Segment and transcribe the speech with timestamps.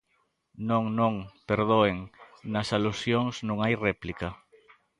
[0.69, 1.15] Non, non,
[1.49, 1.97] perdoen,
[2.53, 4.29] nas alusións non hai réplica.